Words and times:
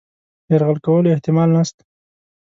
یرغل 0.51 0.77
کولو 0.85 1.13
احتمال 1.13 1.49
نسته. 1.55 1.83